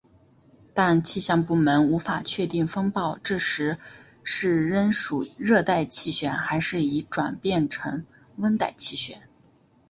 [0.73, 3.77] 但气象部门无法确定风暴这时
[4.23, 8.03] 是仍属热带气旋还是已转变成
[8.37, 9.21] 温带气旋。